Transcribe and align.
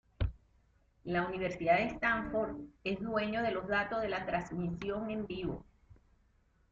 La 1.03 1.27
Universidad 1.27 1.77
de 1.77 1.83
Stanford 1.93 2.59
es 2.83 2.99
dueño 2.99 3.43
de 3.43 3.51
los 3.51 3.67
datos 3.67 4.01
de 4.01 4.09
la 4.09 4.25
transmisión 4.25 5.11
en 5.11 5.27
vivo. 5.27 5.63